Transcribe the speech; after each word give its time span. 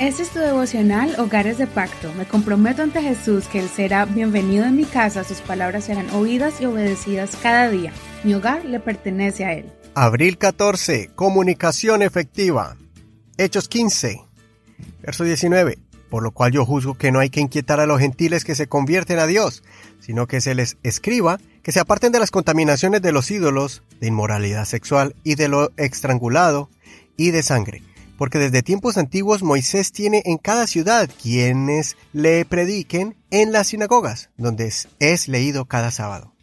Este 0.00 0.22
es 0.22 0.30
tu 0.30 0.38
devocional 0.38 1.18
Hogares 1.18 1.58
de 1.58 1.66
Pacto. 1.66 2.12
Me 2.14 2.24
comprometo 2.24 2.82
ante 2.82 3.02
Jesús 3.02 3.48
que 3.48 3.58
Él 3.58 3.68
será 3.68 4.04
bienvenido 4.04 4.64
en 4.64 4.76
mi 4.76 4.84
casa, 4.84 5.24
sus 5.24 5.40
palabras 5.40 5.86
serán 5.86 6.08
oídas 6.10 6.60
y 6.60 6.66
obedecidas 6.66 7.34
cada 7.42 7.68
día. 7.68 7.92
Mi 8.22 8.32
hogar 8.32 8.64
le 8.64 8.78
pertenece 8.78 9.44
a 9.44 9.54
Él. 9.54 9.72
Abril 9.96 10.38
14. 10.38 11.10
Comunicación 11.16 12.02
efectiva. 12.02 12.76
Hechos 13.38 13.66
15. 13.66 14.22
Verso 15.02 15.24
19. 15.24 15.78
Por 16.08 16.22
lo 16.22 16.30
cual 16.30 16.52
yo 16.52 16.64
juzgo 16.64 16.94
que 16.94 17.10
no 17.10 17.18
hay 17.18 17.30
que 17.30 17.40
inquietar 17.40 17.80
a 17.80 17.86
los 17.86 17.98
gentiles 17.98 18.44
que 18.44 18.54
se 18.54 18.68
convierten 18.68 19.18
a 19.18 19.26
Dios, 19.26 19.64
sino 19.98 20.28
que 20.28 20.40
se 20.40 20.54
les 20.54 20.76
escriba 20.84 21.40
que 21.64 21.72
se 21.72 21.80
aparten 21.80 22.12
de 22.12 22.20
las 22.20 22.30
contaminaciones 22.30 23.02
de 23.02 23.10
los 23.10 23.32
ídolos, 23.32 23.82
de 24.00 24.06
inmoralidad 24.06 24.64
sexual 24.64 25.16
y 25.24 25.34
de 25.34 25.48
lo 25.48 25.72
estrangulado 25.76 26.70
y 27.16 27.32
de 27.32 27.42
sangre 27.42 27.82
porque 28.18 28.38
desde 28.38 28.64
tiempos 28.64 28.98
antiguos 28.98 29.44
Moisés 29.44 29.92
tiene 29.92 30.22
en 30.26 30.38
cada 30.38 30.66
ciudad 30.66 31.08
quienes 31.22 31.96
le 32.12 32.44
prediquen 32.44 33.16
en 33.30 33.52
las 33.52 33.68
sinagogas, 33.68 34.30
donde 34.36 34.70
es, 34.98 35.28
leído 35.28 35.66
cada 35.66 35.92
sábado. 35.92 36.34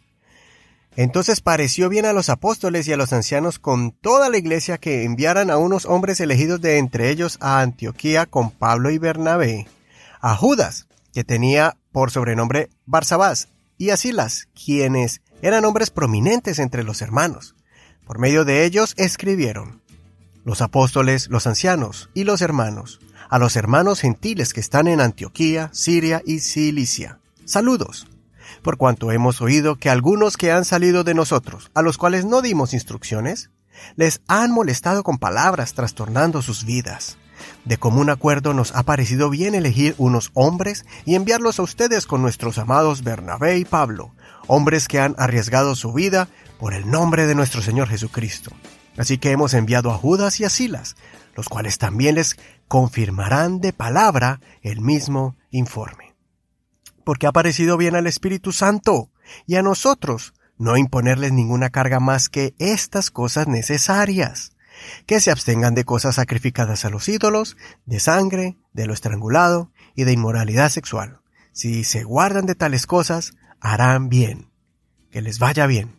Entonces 0.96 1.42
pareció 1.42 1.90
bien 1.90 2.06
a 2.06 2.14
los 2.14 2.30
apóstoles 2.30 2.88
y 2.88 2.94
a 2.94 2.96
los 2.96 3.12
ancianos 3.12 3.58
con 3.58 3.92
toda 3.92 4.30
la 4.30 4.38
iglesia 4.38 4.78
que 4.78 5.04
enviaran 5.04 5.50
a 5.50 5.58
unos 5.58 5.84
hombres 5.84 6.18
elegidos 6.20 6.62
de 6.62 6.78
entre 6.78 7.10
ellos 7.10 7.36
a 7.42 7.60
Antioquía 7.60 8.24
con 8.24 8.50
Pablo 8.50 8.90
y 8.90 8.96
Bernabé, 8.96 9.68
a 10.22 10.34
Judas, 10.34 10.88
que 11.12 11.24
tenía 11.24 11.76
por 11.92 12.10
sobrenombre 12.10 12.70
Barsabás, 12.86 13.48
y 13.76 13.90
a 13.90 13.98
Silas, 13.98 14.48
quienes 14.54 15.20
eran 15.42 15.66
hombres 15.66 15.90
prominentes 15.90 16.58
entre 16.58 16.82
los 16.82 17.02
hermanos. 17.02 17.54
Por 18.06 18.18
medio 18.18 18.46
de 18.46 18.64
ellos 18.64 18.94
escribieron, 18.96 19.82
los 20.46 20.62
apóstoles, 20.62 21.28
los 21.28 21.48
ancianos 21.48 22.08
y 22.14 22.22
los 22.22 22.40
hermanos, 22.40 23.00
a 23.28 23.40
los 23.40 23.56
hermanos 23.56 24.00
gentiles 24.00 24.54
que 24.54 24.60
están 24.60 24.86
en 24.86 25.00
Antioquía, 25.00 25.70
Siria 25.72 26.22
y 26.24 26.38
Cilicia. 26.38 27.18
Saludos. 27.44 28.06
Por 28.62 28.76
cuanto 28.76 29.10
hemos 29.10 29.42
oído 29.42 29.74
que 29.74 29.90
algunos 29.90 30.36
que 30.36 30.52
han 30.52 30.64
salido 30.64 31.02
de 31.02 31.14
nosotros, 31.14 31.72
a 31.74 31.82
los 31.82 31.98
cuales 31.98 32.24
no 32.24 32.42
dimos 32.42 32.74
instrucciones, 32.74 33.50
les 33.96 34.20
han 34.28 34.52
molestado 34.52 35.02
con 35.02 35.18
palabras 35.18 35.74
trastornando 35.74 36.40
sus 36.42 36.64
vidas. 36.64 37.18
De 37.64 37.76
común 37.76 38.08
acuerdo 38.08 38.54
nos 38.54 38.72
ha 38.76 38.84
parecido 38.84 39.30
bien 39.30 39.56
elegir 39.56 39.96
unos 39.98 40.30
hombres 40.32 40.86
y 41.04 41.16
enviarlos 41.16 41.58
a 41.58 41.64
ustedes 41.64 42.06
con 42.06 42.22
nuestros 42.22 42.58
amados 42.58 43.02
Bernabé 43.02 43.58
y 43.58 43.64
Pablo, 43.64 44.14
hombres 44.46 44.86
que 44.86 45.00
han 45.00 45.16
arriesgado 45.18 45.74
su 45.74 45.92
vida 45.92 46.28
por 46.60 46.72
el 46.72 46.88
nombre 46.88 47.26
de 47.26 47.34
nuestro 47.34 47.62
Señor 47.62 47.88
Jesucristo. 47.88 48.52
Así 48.96 49.18
que 49.18 49.30
hemos 49.30 49.54
enviado 49.54 49.90
a 49.90 49.98
Judas 49.98 50.40
y 50.40 50.44
a 50.44 50.50
Silas, 50.50 50.96
los 51.34 51.48
cuales 51.48 51.78
también 51.78 52.14
les 52.14 52.36
confirmarán 52.68 53.60
de 53.60 53.72
palabra 53.72 54.40
el 54.62 54.80
mismo 54.80 55.36
informe. 55.50 56.14
Porque 57.04 57.26
ha 57.26 57.32
parecido 57.32 57.76
bien 57.76 57.94
al 57.94 58.06
Espíritu 58.06 58.52
Santo 58.52 59.10
y 59.46 59.56
a 59.56 59.62
nosotros 59.62 60.34
no 60.58 60.76
imponerles 60.76 61.32
ninguna 61.32 61.70
carga 61.70 62.00
más 62.00 62.28
que 62.28 62.54
estas 62.58 63.10
cosas 63.10 63.46
necesarias, 63.46 64.52
que 65.06 65.20
se 65.20 65.30
abstengan 65.30 65.74
de 65.74 65.84
cosas 65.84 66.16
sacrificadas 66.16 66.84
a 66.84 66.90
los 66.90 67.08
ídolos, 67.08 67.56
de 67.84 68.00
sangre, 68.00 68.56
de 68.72 68.86
lo 68.86 68.94
estrangulado 68.94 69.70
y 69.94 70.04
de 70.04 70.12
inmoralidad 70.12 70.70
sexual. 70.70 71.20
Si 71.52 71.84
se 71.84 72.04
guardan 72.04 72.46
de 72.46 72.54
tales 72.54 72.86
cosas, 72.86 73.34
harán 73.60 74.08
bien. 74.08 74.50
Que 75.10 75.22
les 75.22 75.38
vaya 75.38 75.66
bien. 75.66 75.95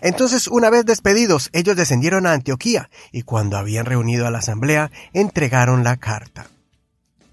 Entonces, 0.00 0.48
una 0.48 0.70
vez 0.70 0.84
despedidos, 0.84 1.50
ellos 1.52 1.76
descendieron 1.76 2.26
a 2.26 2.32
Antioquía 2.32 2.90
y 3.12 3.22
cuando 3.22 3.56
habían 3.56 3.86
reunido 3.86 4.26
a 4.26 4.30
la 4.30 4.38
asamblea, 4.38 4.90
entregaron 5.12 5.84
la 5.84 5.96
carta. 5.96 6.46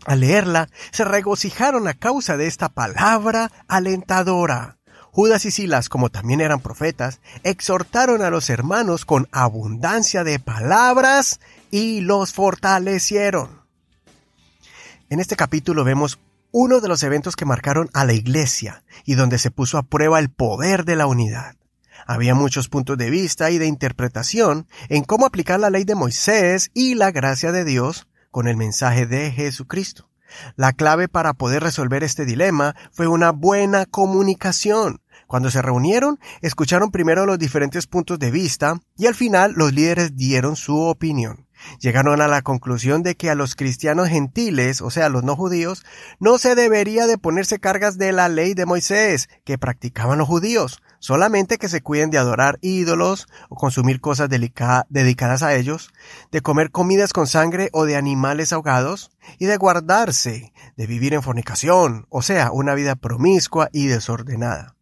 Al 0.05 0.19
leerla, 0.19 0.69
se 0.91 1.05
regocijaron 1.05 1.87
a 1.87 1.93
causa 1.93 2.37
de 2.37 2.47
esta 2.47 2.69
palabra 2.69 3.51
alentadora. 3.67 4.77
Judas 5.11 5.45
y 5.45 5.52
Silas, 5.52 5.89
como 5.89 6.09
también 6.09 6.42
eran 6.42 6.59
profetas, 6.59 7.19
exhortaron 7.43 8.23
a 8.23 8.30
los 8.30 8.49
hermanos 8.49 9.05
con 9.05 9.30
abundancia 9.31 10.23
de 10.23 10.39
palabras 10.39 11.39
y 11.69 12.02
los 12.02 12.33
fortalecieron. 12.33 13.61
En 15.09 15.19
este 15.19 15.36
capítulo 15.36 15.83
vemos 15.83 16.19
uno 16.52 16.81
de 16.81 16.87
los 16.87 17.03
eventos 17.03 17.36
que 17.36 17.45
marcaron 17.45 17.89
a 17.93 18.05
la 18.05 18.13
iglesia 18.13 18.83
y 19.05 19.13
donde 19.13 19.37
se 19.37 19.52
puso 19.52 19.77
a 19.77 19.83
prueba 19.83 20.19
el 20.19 20.30
poder 20.30 20.83
de 20.86 20.95
la 20.95 21.05
unidad. 21.05 21.55
Había 22.05 22.36
muchos 22.36 22.69
puntos 22.69 22.97
de 22.97 23.09
vista 23.09 23.52
y 23.52 23.58
de 23.58 23.67
interpretación 23.67 24.67
en 24.89 25.03
cómo 25.03 25.25
aplicar 25.25 25.59
la 25.59 25.69
ley 25.69 25.83
de 25.83 25.95
Moisés 25.95 26.71
y 26.73 26.95
la 26.95 27.11
gracia 27.11 27.52
de 27.52 27.65
Dios 27.65 28.08
con 28.31 28.47
el 28.47 28.58
mensaje 28.58 29.05
de 29.05 29.31
Jesucristo. 29.31 30.09
La 30.55 30.73
clave 30.73 31.08
para 31.08 31.33
poder 31.33 31.63
resolver 31.63 32.03
este 32.03 32.25
dilema 32.25 32.75
fue 32.92 33.08
una 33.08 33.31
buena 33.31 33.86
comunicación. 33.86 35.02
Cuando 35.27 35.49
se 35.52 35.61
reunieron, 35.61 36.19
escucharon 36.42 36.92
primero 36.92 37.25
los 37.25 37.39
diferentes 37.39 37.87
puntos 37.87 38.19
de 38.19 38.31
vista 38.31 38.80
y 38.97 39.08
al 39.08 39.15
final 39.15 39.53
los 39.55 39.73
líderes 39.73 40.15
dieron 40.15 40.55
su 40.55 40.80
opinión. 40.80 41.47
Llegaron 41.80 42.21
a 42.21 42.27
la 42.27 42.42
conclusión 42.42 43.03
de 43.03 43.15
que 43.15 43.30
a 43.30 43.36
los 43.36 43.55
cristianos 43.55 44.09
gentiles, 44.09 44.81
o 44.81 44.92
sea, 44.92 45.09
los 45.09 45.23
no 45.23 45.36
judíos, 45.36 45.86
no 46.19 46.37
se 46.37 46.55
debería 46.55 47.08
de 47.08 47.17
ponerse 47.17 47.59
cargas 47.59 47.97
de 47.97 48.11
la 48.11 48.27
ley 48.27 48.53
de 48.53 48.65
Moisés 48.65 49.30
que 49.45 49.58
practicaban 49.58 50.19
los 50.19 50.27
judíos, 50.27 50.81
solamente 51.03 51.58
que 51.58 51.67
se 51.67 51.81
cuiden 51.81 52.11
de 52.11 52.17
adorar 52.17 52.59
ídolos 52.61 53.27
o 53.49 53.58
consumir 53.58 53.99
cosas 53.99 54.30
dedicadas 54.30 55.43
a 55.43 55.53
ellos, 55.53 55.91
de 56.31 56.39
comer 56.39 56.71
comidas 56.71 57.11
con 57.11 57.27
sangre 57.27 57.69
o 57.73 57.83
de 57.83 57.97
animales 57.97 58.53
ahogados, 58.53 59.11
y 59.37 59.45
de 59.45 59.58
guardarse 59.58 60.53
de 60.77 60.87
vivir 60.87 61.13
en 61.13 61.21
fornicación, 61.21 62.05
o 62.08 62.21
sea, 62.21 62.52
una 62.53 62.73
vida 62.73 62.95
promiscua 62.95 63.67
y 63.73 63.87
desordenada. 63.87 64.77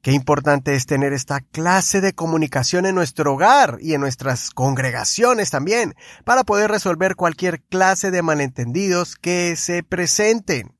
Qué 0.00 0.12
importante 0.12 0.76
es 0.76 0.86
tener 0.86 1.12
esta 1.12 1.40
clase 1.40 2.00
de 2.00 2.14
comunicación 2.14 2.86
en 2.86 2.94
nuestro 2.94 3.34
hogar 3.34 3.76
y 3.82 3.92
en 3.92 4.00
nuestras 4.00 4.48
congregaciones 4.48 5.50
también, 5.50 5.94
para 6.24 6.44
poder 6.44 6.70
resolver 6.70 7.16
cualquier 7.16 7.60
clase 7.60 8.10
de 8.10 8.22
malentendidos 8.22 9.14
que 9.16 9.56
se 9.56 9.82
presenten. 9.82 10.74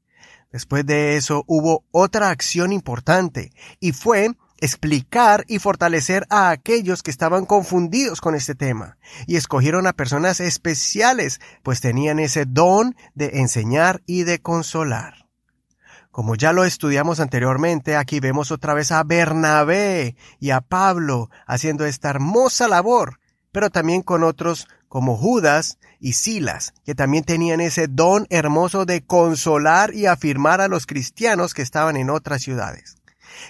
Después 0.50 0.86
de 0.86 1.16
eso 1.16 1.44
hubo 1.46 1.84
otra 1.90 2.30
acción 2.30 2.72
importante, 2.72 3.52
y 3.78 3.92
fue 3.92 4.34
explicar 4.60 5.44
y 5.48 5.58
fortalecer 5.58 6.26
a 6.30 6.50
aquellos 6.50 7.02
que 7.02 7.10
estaban 7.10 7.46
confundidos 7.46 8.20
con 8.20 8.34
este 8.34 8.54
tema, 8.54 8.96
y 9.26 9.36
escogieron 9.36 9.86
a 9.86 9.92
personas 9.92 10.40
especiales, 10.40 11.40
pues 11.62 11.80
tenían 11.80 12.18
ese 12.18 12.44
don 12.46 12.96
de 13.14 13.40
enseñar 13.40 14.02
y 14.06 14.24
de 14.24 14.40
consolar. 14.40 15.24
Como 16.10 16.36
ya 16.36 16.52
lo 16.52 16.64
estudiamos 16.64 17.18
anteriormente, 17.18 17.96
aquí 17.96 18.20
vemos 18.20 18.52
otra 18.52 18.72
vez 18.72 18.92
a 18.92 19.02
Bernabé 19.02 20.14
y 20.38 20.50
a 20.50 20.60
Pablo 20.60 21.28
haciendo 21.44 21.86
esta 21.86 22.10
hermosa 22.10 22.68
labor, 22.68 23.18
pero 23.50 23.68
también 23.70 24.02
con 24.02 24.22
otros 24.22 24.68
como 24.86 25.16
Judas 25.16 25.78
y 25.98 26.12
Silas, 26.12 26.72
que 26.84 26.94
también 26.94 27.24
tenían 27.24 27.60
ese 27.60 27.88
don 27.88 28.28
hermoso 28.30 28.84
de 28.84 29.04
consolar 29.04 29.92
y 29.92 30.06
afirmar 30.06 30.60
a 30.60 30.68
los 30.68 30.86
cristianos 30.86 31.52
que 31.52 31.62
estaban 31.62 31.96
en 31.96 32.10
otras 32.10 32.42
ciudades. 32.42 32.96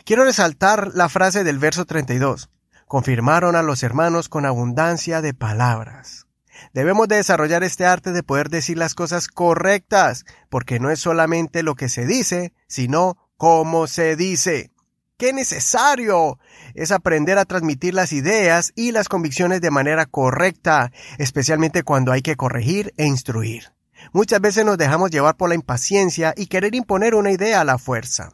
Quiero 0.05 0.25
resaltar 0.25 0.93
la 0.95 1.09
frase 1.09 1.45
del 1.45 1.59
verso 1.59 1.85
32. 1.85 2.51
Confirmaron 2.87 3.57
a 3.57 3.63
los 3.63 3.83
hermanos 3.83 4.29
con 4.29 4.47
abundancia 4.47 5.23
de 5.23 5.35
palabras. 5.35 6.27
Debemos 6.73 7.09
de 7.09 7.17
desarrollar 7.17 7.65
este 7.65 7.87
arte 7.87 8.13
de 8.13 8.23
poder 8.23 8.49
decir 8.49 8.79
las 8.79 8.95
cosas 8.95 9.29
correctas, 9.29 10.25
porque 10.49 10.79
no 10.81 10.91
es 10.91 11.01
solamente 11.01 11.63
lo 11.63 11.75
que 11.75 11.89
se 11.89 12.07
dice, 12.07 12.53
sino 12.69 13.17
cómo 13.37 13.87
se 13.87 14.17
dice. 14.17 14.71
¡Qué 15.17 15.33
necesario! 15.33 16.39
Es 16.75 16.91
aprender 16.91 17.39
a 17.39 17.45
transmitir 17.45 17.95
las 17.95 18.13
ideas 18.13 18.73
y 18.75 18.93
las 18.93 19.09
convicciones 19.09 19.61
de 19.61 19.71
manera 19.71 20.07
correcta, 20.07 20.91
especialmente 21.19 21.85
cuando 21.85 22.13
hay 22.13 22.23
que 22.23 22.37
corregir 22.37 22.93
e 22.97 23.07
instruir. 23.07 23.73
Muchas 24.13 24.41
veces 24.41 24.65
nos 24.65 24.77
dejamos 24.77 25.11
llevar 25.11 25.37
por 25.37 25.49
la 25.49 25.55
impaciencia 25.55 26.35
y 26.37 26.47
querer 26.47 26.75
imponer 26.75 27.15
una 27.15 27.31
idea 27.31 27.61
a 27.61 27.65
la 27.65 27.79
fuerza. 27.79 28.33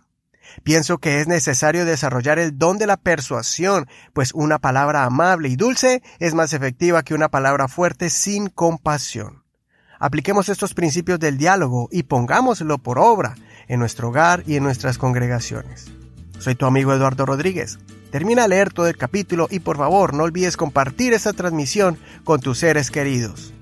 Pienso 0.63 0.99
que 0.99 1.21
es 1.21 1.29
necesario 1.29 1.85
desarrollar 1.85 2.39
el 2.39 2.59
don 2.59 2.79
de 2.79 2.87
la 2.87 2.97
persuasión, 2.97 3.87
pues 4.13 4.33
una 4.35 4.59
palabra 4.59 5.05
amable 5.05 5.49
y 5.49 5.57
dulce 5.57 6.03
es 6.19 6.35
más 6.35 6.53
efectiva 6.53 7.03
que 7.03 7.15
una 7.15 7.29
palabra 7.29 7.69
fuerte 7.69 8.11
sin 8.11 8.49
compasión. 8.49 9.45
Apliquemos 9.99 10.49
estos 10.49 10.75
principios 10.75 11.21
del 11.21 11.37
diálogo 11.37 11.89
y 11.93 12.05
pongámoslo 12.05 12.79
por 12.79 12.99
obra 12.99 13.35
en 13.69 13.79
nuestro 13.81 14.09
hogar 14.09 14.43
y 14.47 14.57
en 14.57 14.63
nuestras 14.63 14.97
congregaciones. 14.97 15.93
Soy 16.39 16.55
tu 16.55 16.65
amigo 16.65 16.95
Eduardo 16.95 17.27
Rodríguez. 17.27 17.79
Termina 18.11 18.45
a 18.45 18.49
leer 18.49 18.73
todo 18.73 18.89
el 18.89 18.97
capítulo 18.97 19.47
y 19.51 19.61
por 19.61 19.77
favor 19.77 20.15
no 20.15 20.25
olvides 20.25 20.57
compartir 20.57 21.13
esta 21.13 21.35
transmisión 21.35 21.99
con 22.25 22.41
tus 22.41 22.59
seres 22.59 22.91
queridos. 22.91 23.53